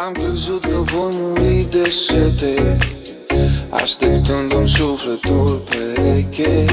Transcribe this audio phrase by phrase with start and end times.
[0.00, 2.76] Am crezut că voi muri de sete
[3.70, 6.64] Așteptându-mi sufletul pereche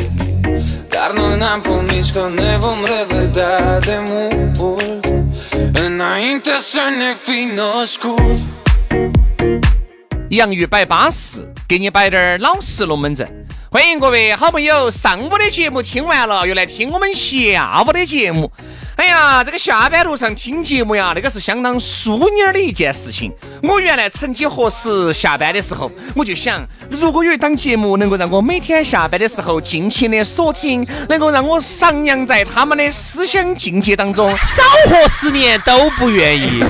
[0.87, 3.99] Dar noi n-am promis că ne vom revedea de
[4.57, 5.05] mult
[5.85, 8.39] Înainte să ne fi născut
[10.29, 13.27] 洋芋摆巴适，给你摆点儿老实龙门阵。
[13.71, 18.51] 欢迎各位好朋友，上午的节目听完了，又来听我们下午的节目。
[18.99, 23.31] 哎呀，这个下班路上听节目呀，那个是相当淑女儿的一件事情。
[23.63, 36.61] 我原来曾几何时下班的时候，我就想，如果有一档节目能够让我每天下班的时候尽情的所听，能够让我徜徉在他们的思想境界当中，少活十年都不愿意。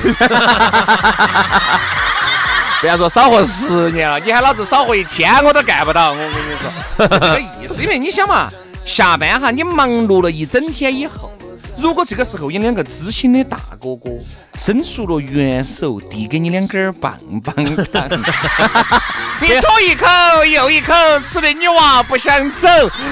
[2.80, 6.11] 不要说少活十年了，你喊老子少活一天我都干不到。
[6.11, 6.71] 我跟你说，
[7.08, 8.47] 这个意思，因为你想嘛，
[8.86, 11.31] 下班哈，你忙碌了一整天以后，
[11.80, 14.11] 如果这个时候有两个知心的大哥哥
[14.58, 17.55] 伸出了援手，递给你两根棒棒
[17.91, 18.09] 糖，
[19.41, 20.05] 你左一口
[20.45, 22.67] 右一口，吃的你娃不想走，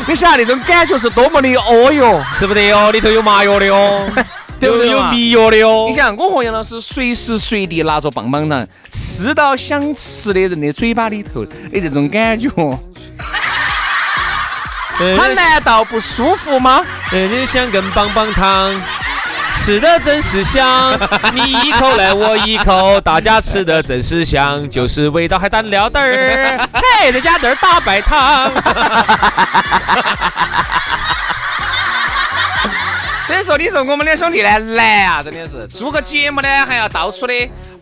[0.07, 2.21] 你想那种感觉是多么的哦哟。
[2.37, 4.09] 吃不得哟，里头有麻药的哟，
[4.59, 5.95] 对不对有迷药的哟你。
[5.95, 12.49] 想，我和杨老师随时随地拿着棒棒糖，吃到想吃的人的嘴巴里头的这种感觉，
[14.99, 16.83] 它难道不舒服吗？
[17.11, 18.73] 嗯，你像根棒棒糖，
[19.53, 20.97] 吃的真是香。
[21.33, 26.67] 你一口来我一口，大家吃的真是香，就是味道还淡了点儿。
[26.99, 28.52] 嘿，再加点儿大白糖。
[33.27, 37.33] 所以说，你说我们两兄弟呢难啊，真的是做个节目呢，还要到处的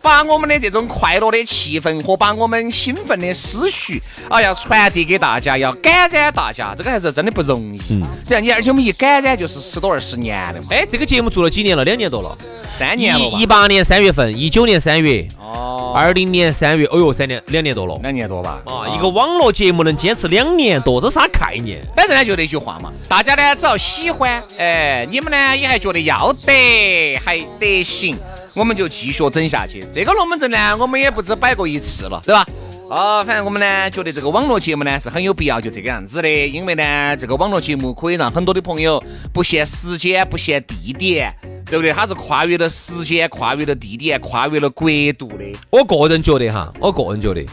[0.06, 4.00] 把我们的这种快乐的气氛和把我们兴奋的思绪
[4.30, 7.82] 啊，要传递给大家，要感染大家，这个还是真的不容易。
[7.90, 11.84] 嗯，这样你而且我们一感染就是十多二十年的嘛，哎，这个节目做了几年了？
[11.84, 12.38] 两年多了。
[12.72, 17.98] 三年了一八年三月份，一九年三月，哦，二零年三月，哦哟，三年两年多了。
[18.04, 18.62] 两年多吧。
[18.66, 21.82] 啊，一个网络节目能坚持两年多，这啥概念？
[21.96, 28.18] 反正呢，就那句话嘛，大家呢只要喜欢，哎，你们呢也还觉得要得，还得行，
[28.56, 29.86] 我们就继续整下去。
[29.94, 32.46] 这个龙门阵呢，我们也不止摆过一次了，对吧？
[32.90, 41.34] 啊，反正我们呢觉得这个网络节目呢是很有必要就这个样子的，因为呢这个网络节目可以让很多的朋友不限时间、不限地点，
[41.66, 41.92] 对不对？
[41.92, 44.88] 它是跨越了时间、跨越了地点、跨越了国
[45.18, 45.52] 度的。
[45.72, 47.44] 我个人觉得哈，我个人觉得，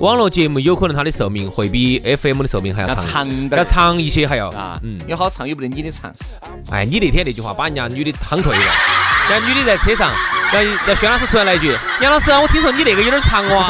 [0.00, 6.12] 网络节目有可能它的寿命会比 FM 的寿命还要要长，长点要长一些，还要啊，嗯，有好长有不得你的长。
[6.70, 8.64] 哎，你那天那句话把人家女的夯退了，
[9.30, 10.12] 人家女的在车上，
[10.52, 13.64] 然后然后轩老师突然来一句：“杨老师，我听说你那个有点长哦。”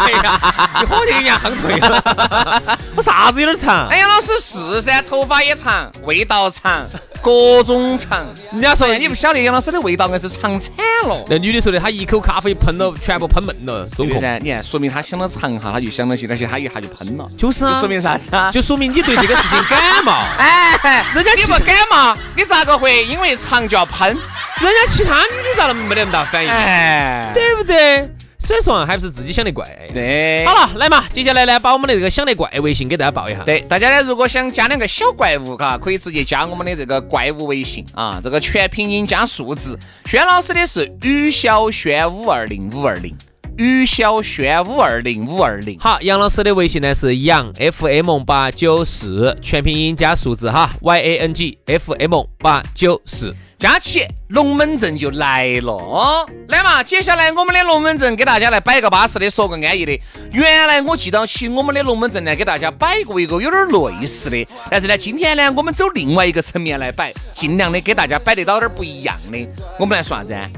[0.00, 2.78] 哎呀，一伙就给人家夯退了。
[2.94, 3.88] 我啥子有点长？
[3.88, 6.86] 哎呀，老师是噻，头发也长，味道长，
[7.20, 8.24] 各种长。
[8.52, 10.72] 人家说的你不晓得杨老师的味道硬是长惨
[11.06, 11.24] 了。
[11.28, 14.20] 那女的说的，她一口咖啡喷了，全部喷闷了，中控。
[14.20, 18.50] 噻，你看，说明她想到长哈，她就想到些，而且她一下就喷了，就是啊，就说明啥子啊？
[18.52, 20.12] 就说明你对这个事情感冒。
[20.38, 24.16] 哎，人家你不感冒，你咋个会因为长就要喷？
[24.60, 26.50] 人家其他女的咋能没得那么大反应？
[26.50, 28.08] 哎，对不对？
[28.38, 29.66] 所以说啊还不是自己想得怪。
[29.92, 33.42] 对好了，来嘛，接下来呢，把我们的这个想得怪微信给大家报一下。
[33.44, 39.78] 对，大家呢，如果想加两个小怪物，嘎，可以直接加我们的这个怪物微信啊，这个全拼音加数字。
[40.06, 43.14] 轩老师的是于小轩五二零五二零，
[43.58, 45.78] 于小轩五二零五二零。
[45.78, 53.34] 好，杨老师的微信呢是杨 FM 八九四，全拼音加数字哈，Y A N G F M 八九四。
[53.58, 56.24] 加起龙门阵就来了哦！
[56.46, 60.00] 来嘛，接下来我们的龙门阵给大家来摆个巴适的，说个安逸的。
[60.30, 69.48] 原来我记到起我们的龙门阵呢，给大家摆过一个有点类似的，但是呢，今天呢，我们走另外一个层面来摆，尽量的给大家摆得到点儿不一样的。
[69.76, 70.48] 我们来说啥子啊？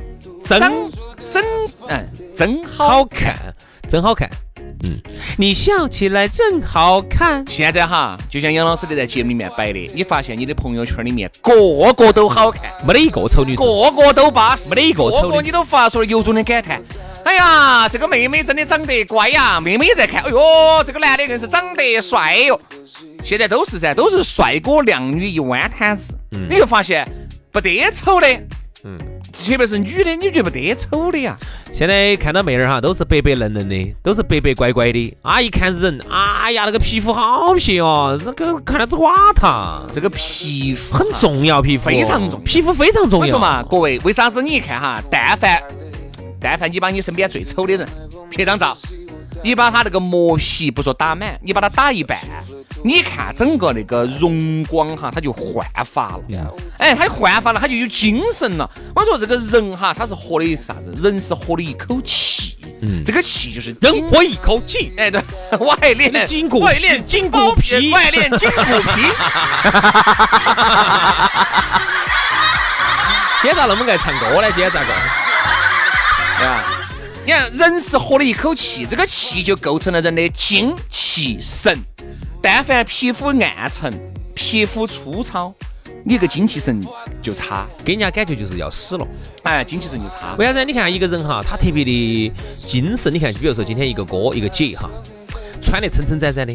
[0.45, 0.61] 真
[1.33, 1.45] 真
[1.89, 3.35] 嗯真好好看，
[3.89, 4.29] 真好看。
[4.85, 5.01] 嗯，
[5.37, 7.45] 你笑起来真好看。
[7.49, 16.81] 现在哈，就像杨老师的在节目里面摆的，你发现你的朋友圈里面个个都好看，没得一个丑女，个个都巴适，没得一个丑的个个你都发出了由衷的感叹。
[17.23, 19.61] 哎呀，这个妹妹真的长得乖呀！
[19.61, 20.41] 妹妹也在看，哎呦，
[20.87, 22.59] 这个男的更是长得帅哟。
[23.23, 26.15] 现在都是噻，都是帅哥靓女一弯摊子，
[26.49, 27.07] 你就发现
[27.53, 28.27] 不得丑的，
[28.85, 28.97] 嗯，
[29.41, 31.37] 特别是女的，你觉得不得丑的呀？
[31.73, 35.17] 现在看到妹儿哈，都是白白嫩嫩的，都是白白乖乖的。
[35.23, 39.83] 啊，一看人，哎呀，那个皮肤好皮哦，那个看那只瓦塌。
[39.93, 45.63] 这个皮肤很重要，皮肤非常重要皮肤非常重要我说嘛，各位，为啥子你一看哈，但凡
[46.41, 47.89] 但凡你把你身边最丑的人
[48.37, 48.77] 拍张照，
[49.43, 52.19] 你把它那个磨皮不说打满，你把它打一半，
[52.85, 56.23] 你看整个那个容光哈，它就焕发了。
[56.79, 58.71] 哎，它焕发了，它就有精神了。
[58.95, 60.93] 我说这个人哈，他是活的啥子？
[61.03, 62.59] 人是活的一口气。
[62.83, 64.93] 嗯，这个气就是人活一口气。
[64.97, 65.23] 哎，对，
[65.59, 69.01] 外练筋骨外练筋骨皮，外练筋骨皮。
[73.43, 74.51] 今天咋那么爱唱歌呢？
[74.53, 74.87] 今天咋个？
[76.39, 76.80] 对吧？
[77.31, 81.79] 你看，人是活了一口气，这个气就构成了人的精气神。
[82.43, 83.89] 但凡皮肤暗沉、
[84.35, 85.55] 皮肤粗糙，
[86.05, 86.85] 你个精气神
[87.23, 89.07] 就差，给人家感觉就是要死了。
[89.45, 90.35] 哎，精气神就差。
[90.41, 90.65] 为啥子？
[90.65, 92.33] 你看一个人哈，他特别的
[92.67, 93.15] 精神。
[93.15, 94.91] 你看，比如说今天一个哥一个姐哈，
[95.63, 96.53] 穿得撑撑展展的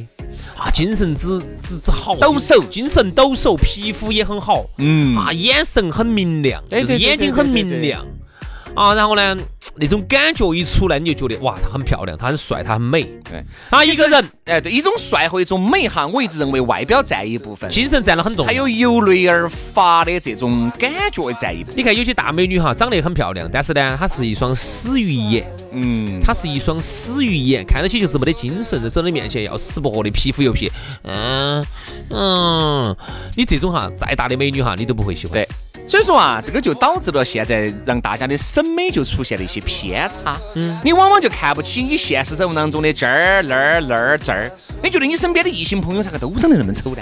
[0.57, 8.05] 啊，精神之之之好，抖擞精神抖擞，皮肤也很好，嗯啊，眼神很明亮，就是对眼睛很明亮
[8.75, 8.93] 啊。
[8.93, 9.35] 然后呢，
[9.75, 13.83] 那种感觉一出来，你就觉得哇，她很漂亮，她很帅，她很美对啊。
[13.83, 21.77] 一个人哎，对，一种帅和一种美哈，我一直认为外表占一部分，精神占了很多，还有由内而发的这种感觉占一部分。
[21.79, 30.71] 你看有些大美女哈，长得很漂亮，但是呢，她是一双死鱼眼，嗯，她是一双死鱼眼，看到起就是没得精神，在整你面前要死不活的，皮肤又皮，
[31.03, 31.65] 嗯
[32.09, 32.95] 嗯，
[33.35, 35.33] 你这种哈，再大的美女哈，你都不会喜欢。
[35.33, 35.47] 对，
[35.87, 40.35] 所以说啊，这个就导致了现在让大家的审美就出现了一些偏差。
[40.55, 44.51] 嗯，你往往就看不起你现实生活当中的这儿那儿那儿这儿，
[44.83, 47.01] 你觉得你身边的异性朋友咋个都长得那么丑呢？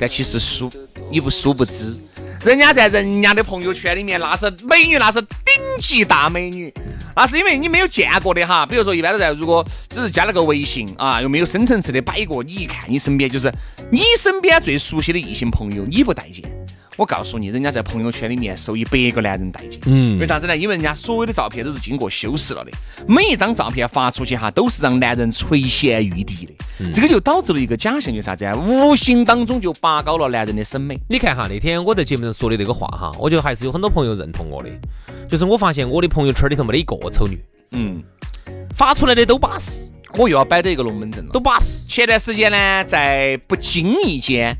[0.00, 0.70] 但其实殊
[1.10, 1.96] 你不殊不知，
[2.44, 6.72] 人家在人家的朋友圈里面那是美女，那是顶级大美女，
[7.14, 8.64] 那是因为你没有见过的哈。
[8.64, 13.52] 比如说，一般都在如果只是加了个微信啊，又没有深层次的摆过，你一看你身边就是
[13.92, 16.42] 你身边最熟悉的异性朋友，你不待见。
[16.96, 19.80] 我告诉你，人家在朋友圈里面受一百个男人待见。
[19.86, 20.56] 嗯为啥子呢？
[20.56, 22.70] 因为人家所有的照片都是经过修饰了的，
[23.08, 26.92] 每一张照片发出去哈，都是让男人垂涎欲滴的。
[26.92, 28.54] 这个就导致了一个假象，就是啥子啊？
[28.54, 30.96] 无形当中就拔高了男人的审美。
[31.08, 34.68] 你看哈，那天我在节目上说的那个话哈，我觉得还是有很多朋友认同我的，
[35.28, 37.42] 就是我发现我的朋友圈里头没得一个丑女，
[37.72, 38.02] 嗯，
[38.76, 41.30] 发出来的都巴适，我又要摆到一个龙门阵了。
[41.32, 41.86] 都巴适。
[41.88, 44.56] 前段时间呢，在不经意间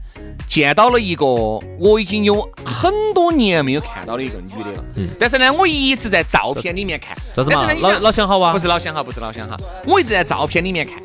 [0.48, 4.84] 见到了一个我已经有很多年没有看到的一个女的了。
[4.96, 7.16] 嗯，但是呢，我一直在照片里面看。
[7.36, 7.88] 啥子嘛但是呢，？
[7.88, 8.52] 老老乡好啊？
[8.52, 9.56] 不是老乡好，不是老乡好，
[9.86, 10.96] 我一直在照片里面看。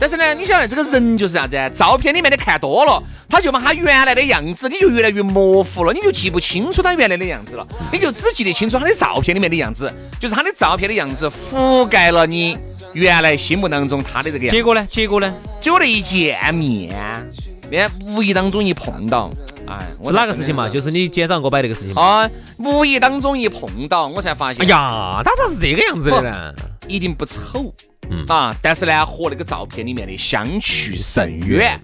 [0.00, 1.68] 但是呢，你晓得这个人就是啥子啊？
[1.70, 12.56] 照片里面的看多了，他就把他原来的样子，你就越来越模糊了，你就记不清楚他原来的样子了，你就只记得清楚他的照片里面的样子，就是他的照片的样子覆盖了你
[12.92, 14.56] 原来心目当中他的这个样子。
[14.56, 14.86] 结果呢？
[14.88, 15.34] 结果呢？
[15.60, 17.28] 结果那一见面，
[17.70, 19.30] 那无意当中一碰到，
[19.66, 20.68] 哎，我哪个事情嘛？
[20.68, 22.00] 就是你今天早上给我摆那个事情嘛。
[22.02, 26.54] 啊，无意当中一碰到，我才发现，哎，呀，他咋是这个样子的呢？
[26.86, 27.74] 一定不丑，
[28.10, 31.78] 嗯啊，但是呢，和那个照片里面的相去甚远。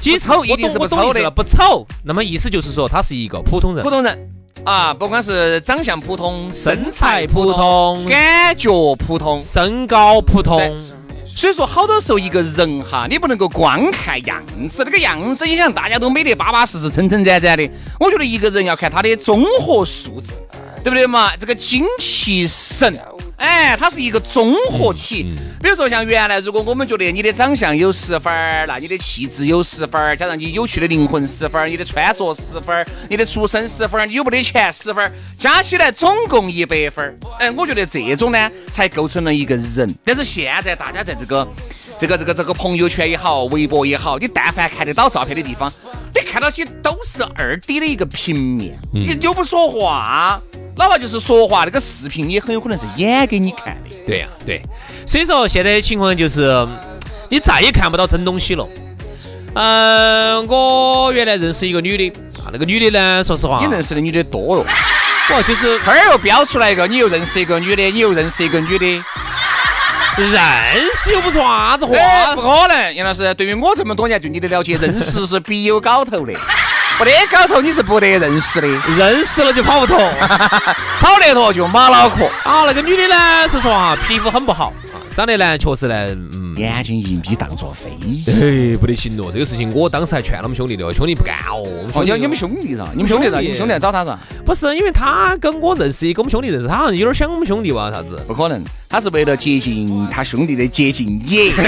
[0.00, 1.86] 其实丑一定是不丑的不丑。
[2.04, 4.30] 那么意思就是说他是一个普通人普，通人
[4.64, 10.74] 啊，不管是长相普通、身材普通感觉普通，身高普通。
[11.26, 17.70] 所以说，好多时候一个人哈，你不能够光看样子，那个样子，你想大家都美得巴巴适适、撑撑展展的。
[18.00, 20.32] 我觉得一个人要看他的综合素质，
[20.82, 21.36] 对不对嘛？
[21.36, 22.98] 这个精气神，
[23.46, 25.24] 哎，它是一个综合体。
[25.62, 37.16] 比如说像原来，如果我们觉得你的长相有十分儿，那你的气质有十分儿，加上你有趣的灵魂十分儿，你的穿着十分儿，你的出身十分儿，你有没得钱十分儿，加起来总共一百分儿。
[37.38, 39.94] 哎，我觉得这种呢，才构成了一个人。
[40.04, 41.46] 但是现在大家在这个
[41.98, 45.72] 这个这个这个朋友圈也好，微博也好，你但凡看得到照片的地方，
[46.14, 50.40] 你看到些都是二 D 的一个平面，你又不说话，
[50.76, 53.96] 哪怕就是说话，那个视频也很有可能是演给你看的。
[54.06, 54.60] 对呀、对。
[55.06, 56.68] 所以说现在的情况就是，嗯
[57.28, 58.68] 你再也看不到真东西了。
[59.54, 64.62] 嗯、我原来认识一个女的，啊，那个女的呢，说实话，你认识的女的多了，
[65.30, 69.04] 哇就是这儿又标出来一个，你又认识一个女的，你又认识一个女的，
[70.16, 70.30] 认
[70.94, 71.94] 识又不说啥子话。
[72.34, 72.94] 不可能。
[72.94, 76.32] 杨老师，对于我这么多年对你的了解，认识是必有搞头的，
[77.04, 79.98] 没得搞头你是不得认识的，认识了就跑不脱。
[81.00, 82.26] 跑得脱就马脑壳。
[82.44, 85.94] 啊，那个女的呢，说实话哈，皮肤很不好啊，长得呢确实呢，
[86.32, 86.46] 嗯。
[86.56, 88.24] 眼睛一眯当做飞机。
[88.30, 89.30] 哎，不得行咯！
[89.30, 91.62] 这个事情我当时还劝他们兄弟的，兄弟不干哦。
[91.92, 94.18] 哦，你你们兄弟噻，你们兄弟噻，你们兄弟来找他噻？
[94.46, 98.18] 不是，因为他跟我认识一个，我们兄弟认识，他好像有点想我们兄弟吧，啥子？
[98.26, 101.52] 不可能，他是为了接近他兄弟的接近你。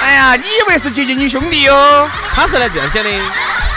[0.00, 2.08] 哎呀，你以为是接近你兄弟哟？
[2.32, 3.10] 他是来这样想的，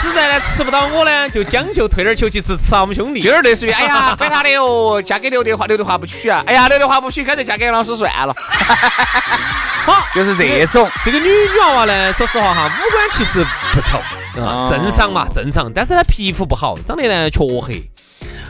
[0.00, 3.20] 实在呢吃不到我呢，就将就退点球去吃吃下我们兄弟。
[3.20, 6.42] 就有点类似于，哎呀， 管他的哟，嫁给刘德华，刘德华不娶啊。
[6.46, 8.34] 哎呀，刘德华不娶，干脆嫁给老师算了。
[9.86, 10.90] 好， 就是这种。
[11.04, 13.98] 这个女女娃娃呢，说实话哈，五官其实不丑
[14.42, 15.70] 啊，正常嘛，正常。
[15.72, 17.82] 但是呢，皮肤不好，长得呢黢黑。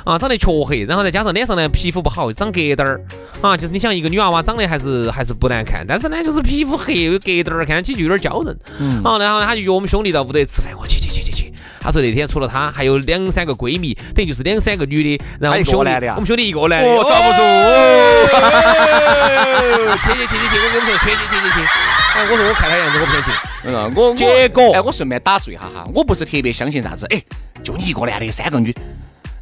[0.02, 3.02] 啊，长得黢黑，然后再加上脸上呢皮肤不好，长疙瘩儿
[3.42, 8.58] 啊，就是你想一个女娃娃长得还是还是不难看，但是呢就是皮肤黑有疙瘩儿，看起就有点娇人。
[8.78, 11.29] 嗯，好，然后呢他就约我们兄弟到屋头吃饭，我去去去去
[11.80, 11.84] 去。
[11.84, 17.40] 他说那天除了他，还有两三个闺蜜，等于就是两三个女的，然后我们兄弟，我们兄弟一个男的，哦，遭不住。
[20.00, 21.60] 去去去去去，我跟你说，去去去去去。
[22.14, 23.30] 哎，我说我看他样子，我不想去。
[23.64, 27.22] 嗯我结果，哎，我顺便打住一下哈，我不是特别相信啥子，哎，
[27.64, 28.74] 就你一个男的，三个女。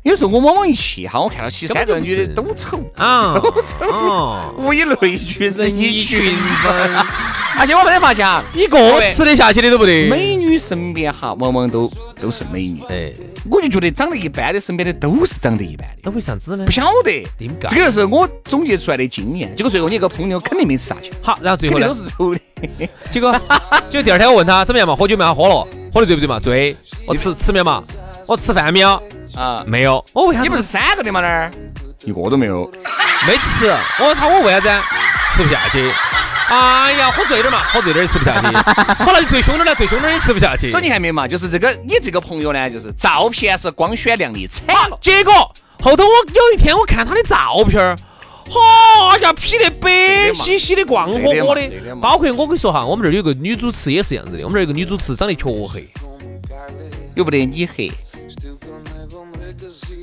[0.09, 6.97] 有时候我往往一去哈，我看到其实三个女的都丑啊， 都丑，物以类聚，人以群分。
[7.59, 8.79] 而且我没得发现啊，一个
[9.13, 10.09] 吃得下去的都不得。
[10.09, 12.81] 美女身边哈，往往都都是美女。
[12.89, 13.13] 哎，
[13.51, 15.97] 我就觉得长得一般的身边的都是长得一般的。
[16.05, 16.65] 那为啥子呢？
[16.65, 17.23] 不晓得，
[17.69, 19.55] 这个是我总结出来的经验。
[19.55, 21.11] 结果最后你一个朋友肯定没吃下去。
[21.21, 21.87] 好，然后最后呢？
[21.87, 22.41] 都是丑的。
[23.11, 23.31] 结果，
[23.91, 24.97] 结果第二天我问他怎么样嘛？
[24.97, 25.35] 喝酒没有？
[25.35, 26.41] 喝了，喝的对不对嘛？
[26.41, 26.75] 醉。
[27.07, 27.83] 我吃吃没有嘛？
[28.27, 29.03] 我吃饭没有？
[29.39, 30.43] 啊，没有，我为啥？
[30.43, 31.21] 你不是三个的吗？
[31.21, 31.51] 那儿
[32.05, 32.69] 一个都没有，
[33.27, 33.69] 没吃。
[34.01, 34.69] 我他我为啥子
[35.33, 35.89] 吃不下去？
[36.49, 38.47] 哎呀，喝醉点嘛，喝醉点 也吃不下去。
[39.05, 40.71] 好了，最凶点呢，最凶点也吃不下去。
[40.71, 41.29] 所以你看没嘛？
[41.29, 44.99] 就是这个，你这个朋友呢，就是照片是光鲜亮丽，惨了。
[45.01, 45.33] 结果
[45.83, 47.97] 后头我有一天我看他的照片儿，
[48.51, 51.61] 哈呀，P 得白兮兮的，光火火的。
[52.01, 55.87] 包括我跟你说哈，我们这儿有个女主持也是这样子的，我们这儿有个女主持长得黢黑，
[57.15, 57.91] 有不得你黑？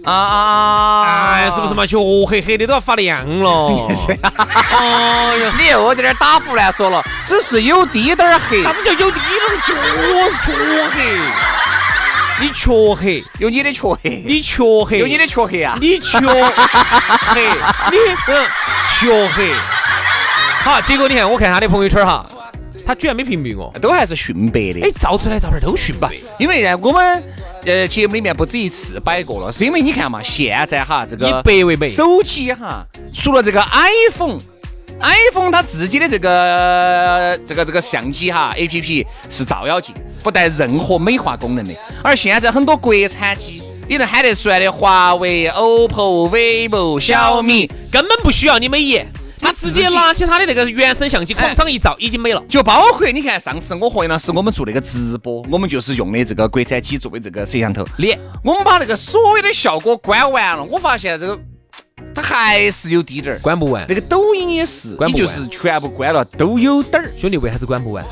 [0.06, 1.34] 啊啊！
[1.34, 1.86] 哎，是不是嘛？
[1.86, 3.88] 黢黑黑的都要发亮了。
[4.72, 8.64] 哎呀，你又在这儿打胡乱说了，只是有滴点儿黑。
[8.64, 9.58] 啥子叫有滴点儿？
[9.64, 11.20] 黢黢黑。
[12.38, 14.24] 你黢黑，有你的黢黑。
[14.28, 15.78] 你黢黑，有你的黢黑啊。
[15.80, 17.48] 你黢黑，
[17.92, 17.98] 你
[18.28, 18.46] 嗯
[18.88, 19.54] 黢黑。
[20.64, 22.26] 好，结果你看，我看他的朋友圈哈，
[22.86, 24.82] 他居然没屏蔽我，都还是逊白的。
[24.84, 27.24] 哎，照出来照片都逊白，因为呢，我们。
[27.66, 41.74] 呃，节目里面不止一次摆过了，是因为你看嘛，现在哈这个以白为美，手机哈，除了这个 iPhone，iPhone 它自己的这个这个这个相机哈，APP 是照妖镜，不带任何美化功能的。
[42.04, 49.08] 而现在很多国产机，你能喊得出来的华为、OPPO、vivo、小米，根本不需要你美颜。
[49.46, 52.44] 他直接拿起他的那个原生相机，广场一照，已经没了。
[52.50, 57.86] 就包括你看，上次我和杨老师我们做那个直播，我们就是用的这个国产机作为这个摄像头。
[57.98, 61.40] 脸，我们把那个所有的效果关完了，我发现这个
[62.16, 63.86] 它还是有滴点儿，关不完。
[63.88, 67.12] 那个抖音也是，你就是全部关了都有点儿。
[67.16, 68.04] 兄弟，为啥子关不完？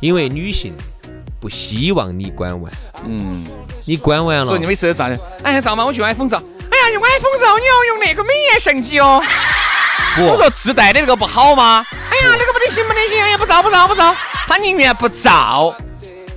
[0.00, 0.72] 因为女性
[1.40, 2.72] 不希望你关完。
[3.04, 3.44] 嗯，
[3.84, 5.18] 你关完了，所以你每次都照的。
[5.42, 6.40] 哎，照嘛，我用 iPhone 照。
[6.70, 9.20] 哎呀，用 iPhone 照，你要用那个美颜相机哦。
[10.26, 11.84] 我说自带的那个不好吗？
[11.92, 14.14] 哎呀，那个不得行不得行，哎呀不照不照不照，
[14.46, 15.74] 他宁愿不照，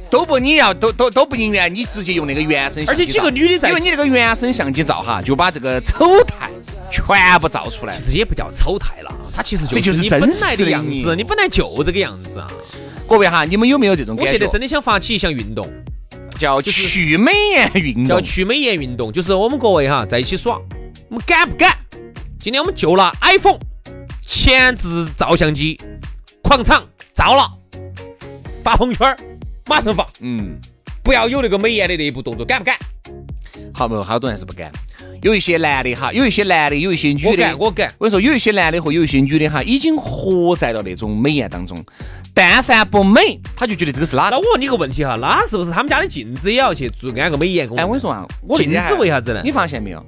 [0.09, 6.49] 都不你要都都都不宁愿你直接用那个原生相机而且几个女的在，因为你那个原生相机照哈，就把这个丑态
[6.91, 7.95] 全部照出来。
[7.95, 12.47] 其实也不叫丑态了，它其实这就是你本来的样子，你本来就这个样子啊。
[13.07, 14.31] 各位哈，你们有没有这种感觉？
[14.31, 15.67] 我现在真的想发起一项运动，
[16.39, 20.59] 叫去美颜运动，叫去美颜运动，就是我们各位哈在一起耍，
[21.09, 21.75] 我们敢不敢？
[22.39, 23.59] 今天我们就拿 iPhone
[24.33, 25.77] 前置照相机，
[26.41, 26.81] 狂场
[27.13, 27.51] 照了，
[28.63, 29.13] 发朋友圈，
[29.67, 30.07] 马上发。
[30.21, 30.57] 嗯，
[31.03, 32.77] 不要有那个美颜的那一步动作，敢不敢？
[33.73, 34.01] 好不？
[34.01, 34.71] 好多人还是不敢。
[35.21, 37.93] 有一些男的哈，有一些男的，有一些女的，我敢，我敢。
[37.99, 41.77] 我跟你说，有一些男的和有一些女的哈，已经活在了那种美颜当中。
[42.33, 44.29] 但凡不美，他就觉得这个是哪？
[44.29, 47.83] 那我问你个问题哈，那是不是他们家的镜子也要去做安个美颜功能？
[47.83, 49.41] 哎，我跟你说啊，镜子为啥子呢？
[49.43, 50.01] 你发现没有？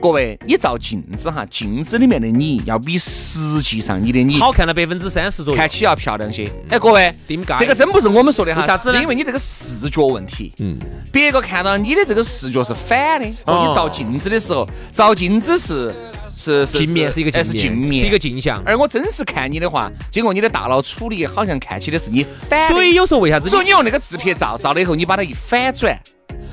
[0.00, 5.56] 各位，你照镜子哈，镜子里面的你要比实际上你的你好看了百分之三十左右。
[5.56, 6.48] 看起要漂亮些。
[6.70, 7.12] 哎，各位，
[7.58, 10.52] 这个真不是我们说的哈，为啥子呢是因为你这个视觉问题。
[10.60, 10.78] 嗯，
[11.12, 15.92] 别个看到你的这个视觉是反的，哦哦，你照镜子的时候，照镜子是
[16.36, 18.62] 是是镜面是一个哎镜面，是镜面，是一个镜像。
[18.64, 22.68] 而我真实看你的话，经过你的大脑处理，好像看起的是你反。
[22.68, 25.98] 所以有时候为啥子所以你用那个自拍照照了以后，你把它一反转，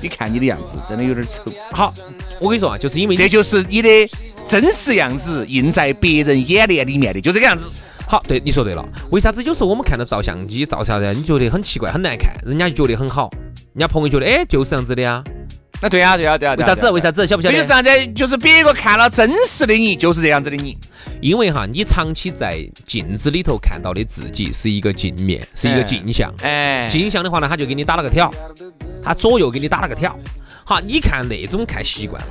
[0.04, 1.42] 你看你的样子真的有点丑。
[1.72, 1.92] 好？
[2.38, 3.88] 我跟你说啊，就是因为这就是你的
[4.46, 7.70] 真实样子映在别人眼帘里面的，就这个样子。
[8.06, 8.86] 好，对，你说对了。
[9.10, 13.30] 为啥子有时候我们看到照相机照下来，你觉得很奇怪、很难看，人家就觉得很好，
[13.72, 15.24] 人家朋友觉得哎就是这样子的呀？
[15.80, 16.54] 那对呀，对呀，对呀。
[16.56, 16.90] 为啥子？
[16.90, 17.26] 为啥子？
[17.26, 17.52] 晓不晓得？
[17.52, 18.06] 这就是啥子？
[18.14, 20.76] 就是别个看了真实的你，就是这样子的你。
[21.20, 26.32] 因为哈，你长期在镜子里头看到的自己是一个镜面，是一个镜像。
[26.42, 28.32] 哎，镜像的话呢，他就给你打了个挑，
[29.02, 30.16] 他左右给你打了个挑。
[30.66, 32.28] 好，你看那种看习惯了。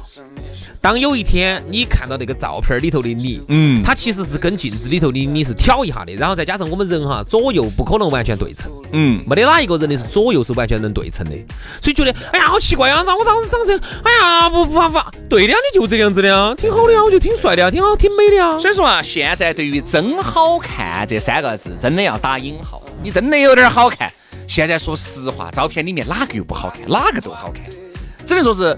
[0.81, 11.31] 当有一天你看到那个照片里头的你，嗯，它其实是跟镜子里头的你是挑一下的，然后再加上我们人哈左右不可能完全对称，嗯，没得哪一个人的是左右是完全能对称的，
[11.79, 14.99] 所以觉得哎呀好奇怪啊，那我当时长这样，哎呀不不不，
[15.29, 18.59] 对的呀，你就这个样子的呀，挺好的呀，我觉得挺帅的呀，挺好，挺美的呀。
[18.59, 22.81] 所以说啊，现在对于“真好看”这三个字，真的要打引号。
[23.03, 24.11] 你真的有点好看。
[24.47, 26.81] 现在说实话，照片里面哪个又不好看？
[26.87, 27.63] 哪个都好看，
[28.25, 28.77] 只能说是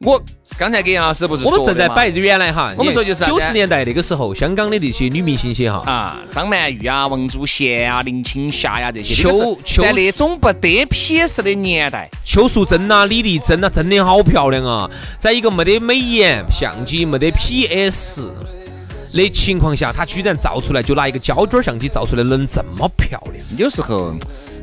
[0.00, 0.22] 我
[0.58, 9.22] 刚才给杨老师不是我们正在摆原来哈，我们说就是九十年代那个时候，香港的那些女明星些哈，啊，张曼玉啊、王祖贤啊、林青霞呀、这些，
[9.82, 14.90] 在那种不得 PS 的年代，邱淑贞呐、李丽珍呐，真的好漂亮啊！
[15.18, 18.30] 在一个没得美颜相机、没得 PS
[19.12, 23.44] 的情况下，她居然照出来就拿一个胶卷相机照出来能这么漂亮。
[23.58, 24.14] 有时候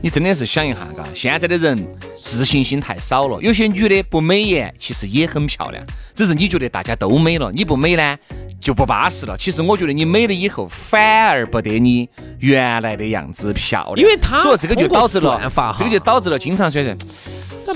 [0.03, 1.77] 你真的是想一下，嘎，现在的人
[2.22, 3.41] 自信心太少了。
[3.41, 5.81] 有些女的不美颜，其实也很漂亮，
[6.13, 8.17] 只是你觉得大家都美了，你不美呢
[8.60, 9.38] 就不巴适了。
[9.38, 15.39] 其实我觉得你美了以后，反而不得你原来的样子漂亮，因为她所以这个就导致了
[15.79, 16.98] 这个就导致了经常说人，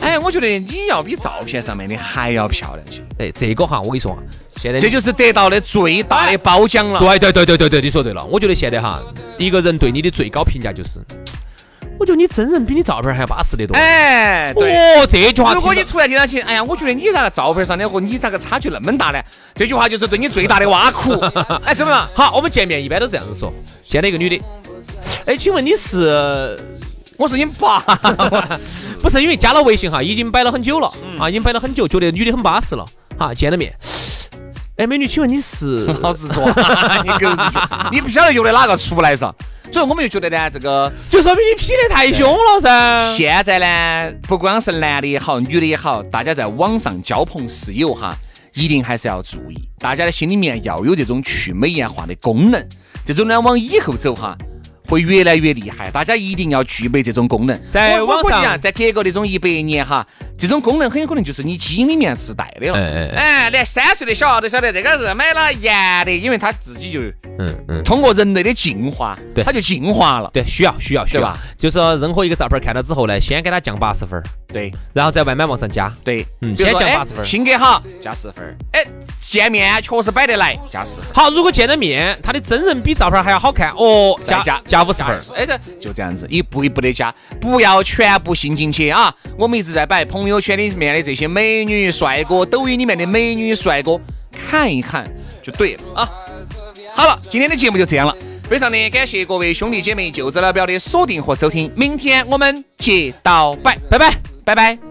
[0.02, 4.18] 哎，我觉得你要比照片上面的还要漂亮些，哎，这个哈，我跟你说啊，
[4.58, 7.00] 现在这就是得到的最大的褒奖了。
[7.00, 8.26] 对对对对对对，你说对了。
[8.26, 9.02] 我觉得现在哈，
[9.38, 11.00] 一个人对你的最高评价就是，
[12.00, 13.76] 我觉得你真人比你照片还要巴适得多。
[13.76, 14.72] 哎，对。
[15.02, 19.20] 哦，这句话如果你突然听到起，哎呀，我觉得你咋个照片上的和你咋个差距那么大呢？
[19.56, 21.14] 这句话就是对你最大的挖苦。
[21.66, 22.08] 哎，怎么样？
[22.14, 23.52] 好，我们见面一般都这样子说。
[23.84, 24.42] 见了一个女的，
[25.26, 26.58] 哎，请问你是？
[27.18, 27.80] 我是你爸。
[29.02, 32.86] 不是因为加了微信哈，已经摆了很久了、啊，已经摆了很久，觉得女的很巴适了。
[33.18, 33.74] 哈，见了面，
[34.78, 35.86] 哎，美女，请问你是？
[36.02, 36.46] 老子说，
[37.04, 37.38] 你狗日！
[37.92, 39.34] 你不晓得用的哪个出来噻？
[39.72, 43.16] 所以我们就觉得呢，这个就说明你劈得太凶了噻。
[43.16, 48.16] 现在呢，不光是男的也好，女的也好，大家在网上交朋室友哈，
[48.54, 52.68] 一定还是要注意，大家的心里面要有这种去美颜化的功能。
[53.06, 54.38] 这种呢，往以后走哈。
[54.90, 57.62] 会越来越厉害，大家一定要具备这种功能。
[57.70, 62.78] 在网上我我估计啊，再隔个那种一百年哈，这种功能很有可能就是你基因里面自带的了。
[62.78, 67.00] 哎哎哎，连三岁的小孩都晓得这个是买了盐的，因为他自己就
[67.40, 70.30] 嗯嗯，通过人类的进化，对他就进化了。
[70.34, 71.36] 对，需要需要需要？
[71.58, 75.92] 就说任何一个照片看到之后呢，先给他降八十分儿，对然后再慢慢往上加。
[76.04, 78.86] 对，先降八十分性格好加十分儿，哎，
[79.20, 81.06] 见面确实摆得来加十分。
[81.14, 85.22] 好，如果见了面，他的真人比照片还要好看，哦，加再加加五十分儿。
[85.36, 89.14] 哎，这就这样子，一步一步的加，不要全部信进去啊！
[89.38, 93.98] 我们一直在摆朋朋友圈里面的这些美女帅哥，抖音里面的美女帅哥，
[94.30, 95.10] 看一看
[95.42, 96.12] 就对了啊！
[96.94, 98.14] 好了，今天的节目就这样了，
[98.44, 104.87] 非常的感谢各位兄弟姐妹、舅子老表的锁定和收听，明天我们接到拜，拜拜，拜拜。